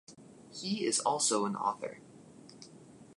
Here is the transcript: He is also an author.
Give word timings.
He 0.51 0.83
is 0.87 0.99
also 1.01 1.45
an 1.45 1.55
author. 1.55 1.99